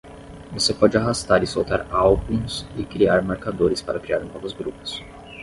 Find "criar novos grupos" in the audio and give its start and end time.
3.99-4.99